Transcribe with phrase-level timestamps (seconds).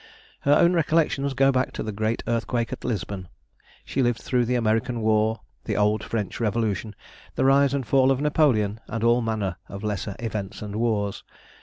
[0.39, 3.27] Her own recollections go back to the Great Earthquake at Lisbon;
[3.85, 6.95] she lived through the American War, the old French Revolution,
[7.35, 11.23] the rise and fall of Napoleon, and all manner of lesser events and wars.